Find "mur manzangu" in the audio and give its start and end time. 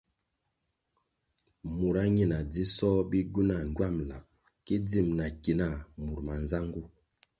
6.03-6.81